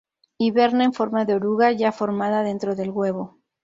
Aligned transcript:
Hiberna 0.39 0.83
en 0.85 0.93
forma 0.93 1.25
de 1.25 1.35
oruga 1.35 1.71
ya 1.73 1.91
formada 1.91 2.41
dentro 2.41 2.73
del 2.75 2.89
huevo. 2.89 3.37